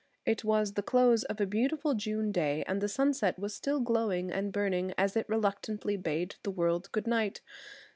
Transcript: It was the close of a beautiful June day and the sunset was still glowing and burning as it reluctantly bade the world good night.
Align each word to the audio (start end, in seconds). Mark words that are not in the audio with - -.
It 0.25 0.43
was 0.43 0.73
the 0.73 0.81
close 0.81 1.21
of 1.25 1.39
a 1.39 1.45
beautiful 1.45 1.93
June 1.93 2.31
day 2.31 2.63
and 2.67 2.81
the 2.81 2.89
sunset 2.89 3.37
was 3.37 3.53
still 3.53 3.79
glowing 3.79 4.31
and 4.31 4.51
burning 4.51 4.95
as 4.97 5.15
it 5.15 5.29
reluctantly 5.29 5.95
bade 5.95 6.37
the 6.41 6.49
world 6.49 6.91
good 6.91 7.05
night. 7.05 7.41